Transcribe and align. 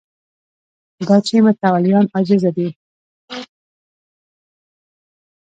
دا 1.07 1.15
چې 1.25 1.35
متولیان 1.45 2.05
عاجزه 2.13 2.51
دي 2.57 2.67